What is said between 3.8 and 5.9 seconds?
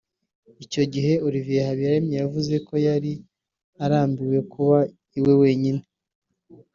arambiwe kuba iwe wenyine